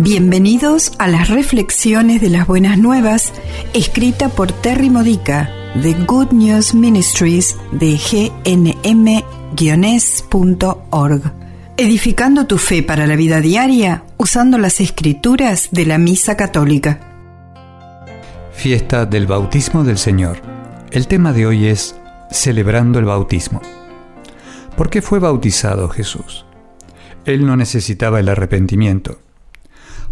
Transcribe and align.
Bienvenidos 0.00 0.92
a 0.98 1.06
las 1.06 1.28
reflexiones 1.28 2.20
de 2.20 2.28
las 2.28 2.48
buenas 2.48 2.78
nuevas, 2.78 3.32
escrita 3.74 4.28
por 4.28 4.50
Terry 4.50 4.90
Modica 4.90 5.48
de 5.76 5.94
Good 5.94 6.32
News 6.32 6.74
Ministries 6.74 7.56
de 7.70 7.96
gnm-es.org. 8.44 8.82
Edificando 11.76 12.48
tu 12.48 12.58
fe 12.58 12.82
para 12.82 13.06
la 13.06 13.14
vida 13.14 13.40
diaria 13.40 14.02
usando 14.16 14.58
las 14.58 14.80
escrituras 14.80 15.68
de 15.70 15.86
la 15.86 15.98
Misa 15.98 16.36
Católica. 16.36 16.98
Fiesta 18.52 19.06
del 19.06 19.28
Bautismo 19.28 19.84
del 19.84 19.98
Señor. 19.98 20.38
El 20.90 21.06
tema 21.06 21.32
de 21.32 21.46
hoy 21.46 21.66
es 21.66 21.94
Celebrando 22.32 22.98
el 22.98 23.04
Bautismo. 23.04 23.62
¿Por 24.76 24.90
qué 24.90 25.02
fue 25.02 25.20
bautizado 25.20 25.88
Jesús? 25.88 26.46
Él 27.24 27.46
no 27.46 27.56
necesitaba 27.56 28.18
el 28.18 28.28
arrepentimiento 28.28 29.18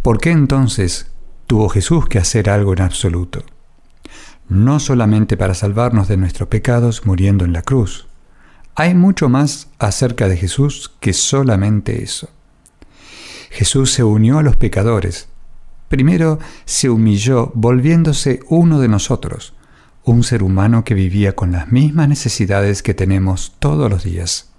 ¿Por 0.03 0.19
qué 0.19 0.33
entonces 0.33 1.07
tuvo 1.47 1.69
Jesús 1.69 2.09
que 2.09 2.19
hacer 2.19 2.51
algo 2.51 2.73
en 2.73 2.83
absoluto? 2.83 3.45
No 4.49 4.81
solamente 4.81 5.37
para 5.37 5.55
salvarnos 5.55 6.09
de 6.09 6.17
nuestros 6.17 6.49
pecados 6.49 7.07
muriendo 7.07 7.45
en 7.45 7.53
la 7.53 7.63
cruz. 7.63 8.09
Hay 8.75 8.95
mucho 8.95 9.29
más 9.29 9.69
acerca 9.79 10.27
de 10.27 10.37
Jesús 10.37 10.93
que 10.99 11.13
solamente 11.13 12.03
eso. 12.03 12.29
Jesús 13.51 13.93
se 13.93 14.03
unió 14.03 14.39
a 14.39 14.43
los 14.43 14.57
pecadores. 14.57 15.29
Primero 15.89 16.41
se 16.65 16.91
humilló 16.91 17.53
volviéndose 17.55 18.41
uno 18.49 18.81
de 18.81 18.89
nosotros, 18.89 19.55
un 20.03 20.25
ser 20.25 20.43
humano 20.43 20.83
que 20.83 20.95
vivía 20.95 21.37
con 21.37 21.53
las 21.53 21.71
mismas 21.71 22.09
necesidades 22.09 22.83
que 22.83 22.95
tenemos 22.95 23.55
todos 23.61 23.89
los 23.89 24.03
días. 24.03 24.52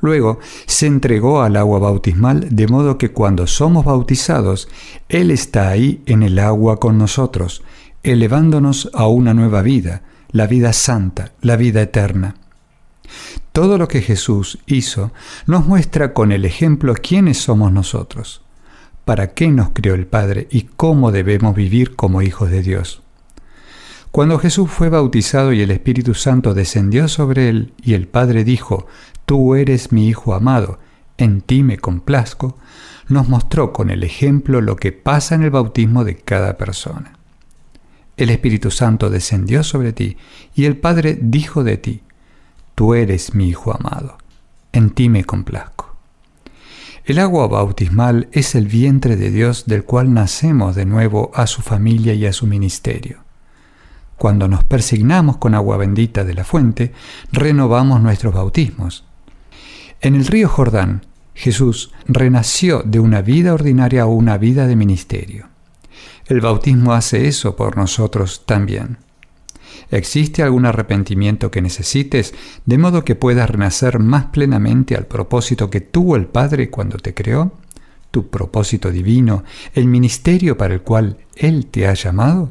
Luego 0.00 0.38
se 0.66 0.86
entregó 0.86 1.42
al 1.42 1.56
agua 1.56 1.78
bautismal 1.78 2.48
de 2.50 2.66
modo 2.66 2.98
que 2.98 3.10
cuando 3.10 3.46
somos 3.46 3.84
bautizados, 3.84 4.68
Él 5.08 5.30
está 5.30 5.68
ahí 5.68 6.02
en 6.06 6.22
el 6.22 6.38
agua 6.38 6.78
con 6.78 6.98
nosotros, 6.98 7.62
elevándonos 8.02 8.90
a 8.94 9.06
una 9.06 9.34
nueva 9.34 9.62
vida, 9.62 10.02
la 10.30 10.46
vida 10.46 10.72
santa, 10.72 11.32
la 11.40 11.56
vida 11.56 11.82
eterna. 11.82 12.36
Todo 13.52 13.78
lo 13.78 13.88
que 13.88 14.00
Jesús 14.00 14.58
hizo 14.66 15.12
nos 15.46 15.66
muestra 15.66 16.14
con 16.14 16.32
el 16.32 16.44
ejemplo 16.44 16.94
quiénes 16.94 17.38
somos 17.38 17.72
nosotros, 17.72 18.42
para 19.04 19.34
qué 19.34 19.48
nos 19.48 19.70
creó 19.70 19.94
el 19.94 20.06
Padre 20.06 20.46
y 20.50 20.62
cómo 20.62 21.10
debemos 21.10 21.54
vivir 21.54 21.96
como 21.96 22.22
hijos 22.22 22.50
de 22.50 22.62
Dios. 22.62 23.02
Cuando 24.10 24.40
Jesús 24.40 24.68
fue 24.68 24.88
bautizado 24.88 25.52
y 25.52 25.60
el 25.60 25.70
Espíritu 25.70 26.14
Santo 26.14 26.52
descendió 26.52 27.06
sobre 27.06 27.48
él 27.48 27.72
y 27.80 27.94
el 27.94 28.08
Padre 28.08 28.42
dijo, 28.42 28.88
Tú 29.24 29.54
eres 29.54 29.92
mi 29.92 30.08
Hijo 30.08 30.34
amado, 30.34 30.80
en 31.16 31.42
ti 31.42 31.62
me 31.62 31.78
complazco, 31.78 32.58
nos 33.08 33.28
mostró 33.28 33.72
con 33.72 33.88
el 33.88 34.02
ejemplo 34.02 34.60
lo 34.60 34.74
que 34.74 34.90
pasa 34.90 35.36
en 35.36 35.44
el 35.44 35.50
bautismo 35.50 36.02
de 36.02 36.16
cada 36.16 36.56
persona. 36.56 37.12
El 38.16 38.30
Espíritu 38.30 38.72
Santo 38.72 39.10
descendió 39.10 39.62
sobre 39.62 39.92
ti 39.92 40.16
y 40.56 40.64
el 40.64 40.76
Padre 40.76 41.16
dijo 41.20 41.62
de 41.62 41.76
ti, 41.76 42.02
Tú 42.74 42.94
eres 42.94 43.34
mi 43.34 43.48
Hijo 43.48 43.72
amado, 43.72 44.18
en 44.72 44.90
ti 44.90 45.08
me 45.08 45.22
complazco. 45.22 45.94
El 47.04 47.20
agua 47.20 47.46
bautismal 47.46 48.28
es 48.32 48.56
el 48.56 48.66
vientre 48.66 49.14
de 49.14 49.30
Dios 49.30 49.66
del 49.66 49.84
cual 49.84 50.12
nacemos 50.12 50.74
de 50.74 50.84
nuevo 50.84 51.30
a 51.32 51.46
su 51.46 51.62
familia 51.62 52.12
y 52.14 52.26
a 52.26 52.32
su 52.32 52.48
ministerio. 52.48 53.29
Cuando 54.20 54.46
nos 54.46 54.62
persignamos 54.62 55.38
con 55.38 55.56
agua 55.56 55.78
bendita 55.78 56.22
de 56.22 56.34
la 56.34 56.44
fuente, 56.44 56.92
renovamos 57.32 58.00
nuestros 58.00 58.34
bautismos 58.34 59.04
en 60.02 60.14
el 60.14 60.26
río 60.26 60.48
Jordán, 60.48 61.02
Jesús 61.34 61.92
renació 62.06 62.82
de 62.82 63.00
una 63.00 63.20
vida 63.20 63.52
ordinaria 63.52 64.02
a 64.02 64.06
una 64.06 64.38
vida 64.38 64.66
de 64.66 64.74
ministerio. 64.74 65.48
El 66.26 66.40
bautismo 66.40 66.94
hace 66.94 67.28
eso 67.28 67.54
por 67.54 67.76
nosotros 67.76 68.46
también. 68.46 68.96
¿Existe 69.90 70.42
algún 70.42 70.64
arrepentimiento 70.64 71.50
que 71.50 71.60
necesites 71.60 72.32
de 72.64 72.78
modo 72.78 73.04
que 73.04 73.14
puedas 73.14 73.50
renacer 73.50 73.98
más 73.98 74.26
plenamente 74.26 74.96
al 74.96 75.06
propósito 75.06 75.68
que 75.68 75.82
tuvo 75.82 76.16
el 76.16 76.26
Padre 76.26 76.70
cuando 76.70 76.96
te 76.96 77.12
creó? 77.12 77.52
¿Tu 78.10 78.28
propósito 78.28 78.90
divino, 78.90 79.44
el 79.74 79.86
ministerio 79.86 80.56
para 80.56 80.72
el 80.72 80.80
cual 80.80 81.18
Él 81.36 81.66
te 81.66 81.86
ha 81.86 81.92
llamado? 81.92 82.50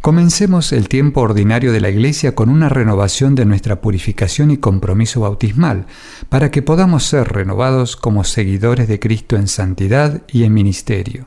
Comencemos 0.00 0.72
el 0.72 0.88
tiempo 0.88 1.22
ordinario 1.22 1.72
de 1.72 1.80
la 1.80 1.90
Iglesia 1.90 2.34
con 2.36 2.50
una 2.50 2.68
renovación 2.68 3.34
de 3.34 3.44
nuestra 3.44 3.80
purificación 3.80 4.52
y 4.52 4.58
compromiso 4.58 5.20
bautismal, 5.20 5.86
para 6.28 6.52
que 6.52 6.62
podamos 6.62 7.04
ser 7.04 7.28
renovados 7.32 7.96
como 7.96 8.22
seguidores 8.22 8.86
de 8.86 9.00
Cristo 9.00 9.34
en 9.34 9.48
santidad 9.48 10.22
y 10.28 10.44
en 10.44 10.54
ministerio. 10.54 11.26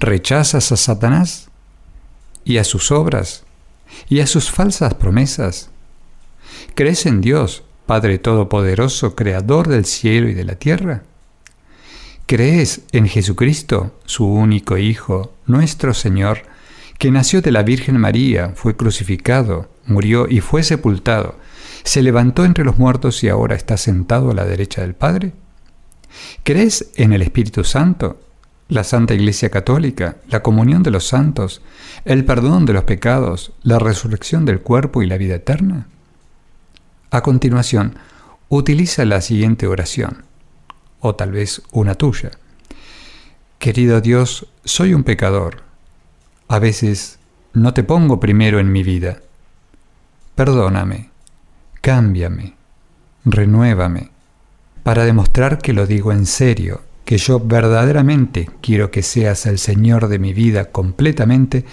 ¿Rechazas 0.00 0.72
a 0.72 0.76
Satanás 0.76 1.50
y 2.44 2.56
a 2.56 2.64
sus 2.64 2.90
obras 2.90 3.44
y 4.08 4.20
a 4.20 4.26
sus 4.26 4.50
falsas 4.50 4.94
promesas? 4.94 5.70
¿Crees 6.74 7.06
en 7.06 7.20
Dios, 7.20 7.62
Padre 7.86 8.18
Todopoderoso, 8.18 9.14
Creador 9.14 9.68
del 9.68 9.84
cielo 9.84 10.28
y 10.28 10.34
de 10.34 10.44
la 10.44 10.56
tierra? 10.56 11.04
¿Crees 12.26 12.82
en 12.90 13.06
Jesucristo, 13.06 13.94
su 14.04 14.26
único 14.26 14.78
Hijo, 14.78 15.32
nuestro 15.46 15.94
Señor, 15.94 16.42
que 17.00 17.10
nació 17.10 17.40
de 17.40 17.50
la 17.50 17.62
Virgen 17.62 17.96
María, 17.96 18.52
fue 18.54 18.76
crucificado, 18.76 19.70
murió 19.86 20.28
y 20.28 20.40
fue 20.40 20.62
sepultado, 20.62 21.34
se 21.82 22.02
levantó 22.02 22.44
entre 22.44 22.62
los 22.62 22.76
muertos 22.76 23.24
y 23.24 23.30
ahora 23.30 23.56
está 23.56 23.78
sentado 23.78 24.30
a 24.30 24.34
la 24.34 24.44
derecha 24.44 24.82
del 24.82 24.92
Padre? 24.92 25.32
¿Crees 26.42 26.90
en 26.96 27.14
el 27.14 27.22
Espíritu 27.22 27.64
Santo, 27.64 28.20
la 28.68 28.84
Santa 28.84 29.14
Iglesia 29.14 29.48
Católica, 29.48 30.18
la 30.28 30.42
comunión 30.42 30.82
de 30.82 30.90
los 30.90 31.08
santos, 31.08 31.62
el 32.04 32.26
perdón 32.26 32.66
de 32.66 32.74
los 32.74 32.84
pecados, 32.84 33.52
la 33.62 33.78
resurrección 33.78 34.44
del 34.44 34.60
cuerpo 34.60 35.02
y 35.02 35.06
la 35.06 35.16
vida 35.16 35.36
eterna? 35.36 35.86
A 37.10 37.22
continuación, 37.22 37.94
utiliza 38.50 39.06
la 39.06 39.22
siguiente 39.22 39.66
oración, 39.66 40.24
o 41.00 41.14
tal 41.14 41.32
vez 41.32 41.62
una 41.72 41.94
tuya. 41.94 42.32
Querido 43.58 44.02
Dios, 44.02 44.48
soy 44.66 44.92
un 44.92 45.02
pecador 45.02 45.69
a 46.50 46.58
veces 46.58 47.20
no 47.52 47.74
te 47.74 47.84
pongo 47.84 48.18
primero 48.18 48.58
en 48.58 48.72
mi 48.72 48.82
vida. 48.82 49.20
Perdóname, 50.34 51.10
cámbiame, 51.80 52.54
renuévame, 53.24 54.10
para 54.82 55.04
demostrar 55.04 55.58
que 55.58 55.72
lo 55.72 55.86
digo 55.86 56.10
en 56.10 56.26
serio, 56.26 56.82
que 57.04 57.18
yo 57.18 57.38
verdaderamente 57.38 58.50
quiero 58.60 58.90
que 58.90 59.02
seas 59.02 59.46
el 59.46 59.60
Señor 59.60 60.08
de 60.08 60.18
mi 60.18 60.32
vida 60.32 60.72
completamente, 60.72 61.64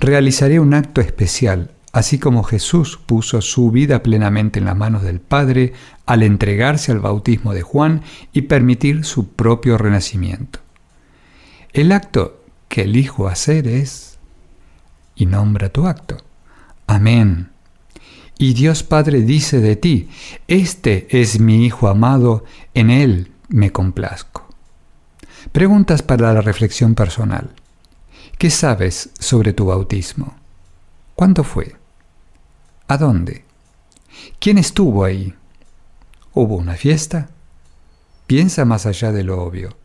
realizaré 0.00 0.58
un 0.58 0.74
acto 0.74 1.00
especial, 1.00 1.70
así 1.92 2.18
como 2.18 2.42
Jesús 2.42 2.98
puso 3.06 3.40
su 3.40 3.70
vida 3.70 4.02
plenamente 4.02 4.58
en 4.58 4.64
las 4.64 4.76
manos 4.76 5.04
del 5.04 5.20
Padre 5.20 5.74
al 6.06 6.24
entregarse 6.24 6.90
al 6.90 6.98
bautismo 6.98 7.54
de 7.54 7.62
Juan 7.62 8.02
y 8.32 8.42
permitir 8.42 9.04
su 9.04 9.28
propio 9.28 9.78
renacimiento. 9.78 10.58
El 11.72 11.92
acto 11.92 12.40
que 12.68 12.82
elijo 12.82 13.28
hacer 13.28 13.68
es 13.68 14.13
y 15.14 15.26
nombra 15.26 15.68
tu 15.68 15.86
acto. 15.86 16.16
Amén. 16.86 17.50
Y 18.38 18.54
Dios 18.54 18.82
Padre 18.82 19.20
dice 19.22 19.60
de 19.60 19.76
ti, 19.76 20.08
Este 20.48 21.06
es 21.20 21.40
mi 21.40 21.64
Hijo 21.64 21.88
amado, 21.88 22.44
en 22.74 22.90
Él 22.90 23.32
me 23.48 23.70
complazco. 23.70 24.48
Preguntas 25.52 26.02
para 26.02 26.32
la 26.32 26.40
reflexión 26.40 26.94
personal. 26.94 27.50
¿Qué 28.38 28.50
sabes 28.50 29.10
sobre 29.18 29.52
tu 29.52 29.66
bautismo? 29.66 30.34
¿Cuándo 31.14 31.44
fue? 31.44 31.76
¿A 32.88 32.98
dónde? 32.98 33.44
¿Quién 34.40 34.58
estuvo 34.58 35.04
ahí? 35.04 35.34
¿Hubo 36.32 36.56
una 36.56 36.74
fiesta? 36.74 37.30
Piensa 38.26 38.64
más 38.64 38.86
allá 38.86 39.12
de 39.12 39.22
lo 39.22 39.42
obvio. 39.42 39.76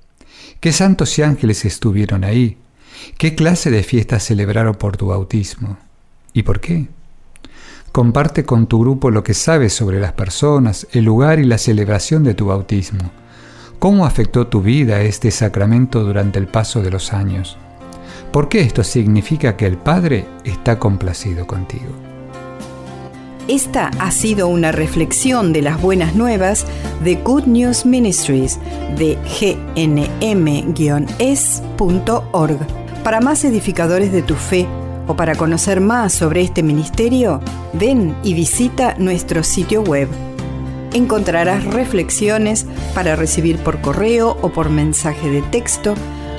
¿Qué 0.59 0.71
santos 0.71 1.17
y 1.19 1.21
ángeles 1.21 1.65
estuvieron 1.65 2.23
ahí? 2.23 2.57
¿Qué 3.17 3.35
clase 3.35 3.71
de 3.71 3.83
fiesta 3.83 4.19
celebraron 4.19 4.75
por 4.75 4.97
tu 4.97 5.07
bautismo? 5.07 5.77
¿Y 6.33 6.43
por 6.43 6.59
qué? 6.59 6.87
Comparte 7.91 8.45
con 8.45 8.67
tu 8.67 8.79
grupo 8.79 9.09
lo 9.09 9.23
que 9.23 9.33
sabes 9.33 9.73
sobre 9.73 9.99
las 9.99 10.13
personas, 10.13 10.87
el 10.91 11.05
lugar 11.05 11.39
y 11.39 11.45
la 11.45 11.57
celebración 11.57 12.23
de 12.23 12.35
tu 12.35 12.45
bautismo. 12.45 13.11
¿Cómo 13.79 14.05
afectó 14.05 14.47
tu 14.47 14.61
vida 14.61 15.01
este 15.01 15.31
sacramento 15.31 16.03
durante 16.03 16.37
el 16.37 16.47
paso 16.47 16.81
de 16.81 16.91
los 16.91 17.13
años? 17.13 17.57
¿Por 18.31 18.47
qué 18.47 18.61
esto 18.61 18.83
significa 18.83 19.57
que 19.57 19.65
el 19.65 19.77
Padre 19.77 20.25
está 20.43 20.77
complacido 20.77 21.47
contigo? 21.47 21.87
Esta 23.47 23.87
ha 23.97 24.11
sido 24.11 24.47
una 24.47 24.71
reflexión 24.71 25.51
de 25.53 25.63
las 25.63 25.81
buenas 25.81 26.13
nuevas 26.13 26.67
de 27.03 27.15
Good 27.15 27.45
News 27.45 27.83
Ministries 27.87 28.59
de 28.95 29.17
gnm-es.org. 29.75 29.99
Para 33.09 33.21
más 33.21 33.43
edificadores 33.43 34.11
de 34.11 34.21
tu 34.21 34.35
fe 34.35 34.67
o 35.07 35.15
para 35.15 35.33
conocer 35.33 35.81
más 35.81 36.13
sobre 36.13 36.41
este 36.41 36.61
ministerio, 36.61 37.41
ven 37.73 38.15
y 38.23 38.35
visita 38.35 38.93
nuestro 38.99 39.43
sitio 39.43 39.81
web 39.81 40.07
encontrarás 40.93 41.65
reflexiones 41.65 42.67
para 42.93 43.15
recibir 43.15 43.57
por 43.57 43.81
correo 43.81 44.37
o 44.43 44.49
por 44.49 44.69
mensaje 44.69 45.27
de 45.27 45.41
texto, 45.41 45.95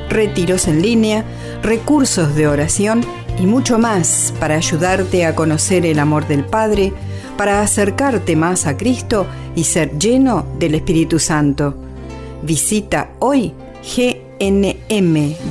retiros 0.08 0.68
en 0.68 0.80
línea, 0.80 1.24
recursos 1.60 2.36
de 2.36 2.46
oración 2.46 3.00
y 3.40 3.46
mucho 3.46 3.76
más 3.76 4.32
para 4.38 4.54
ayudarte 4.54 5.26
a 5.26 5.34
conocer 5.34 5.84
el 5.84 5.98
amor 5.98 6.28
del 6.28 6.44
Padre, 6.44 6.92
para 7.36 7.62
acercarte 7.62 8.36
más 8.36 8.68
a 8.68 8.76
Cristo 8.76 9.26
y 9.56 9.64
ser 9.64 9.98
lleno 9.98 10.46
del 10.60 10.76
Espíritu 10.76 11.18
Santo. 11.18 11.74
Visita 12.44 13.10
hoy 13.18 13.54
gnm-es.org. 14.40 15.50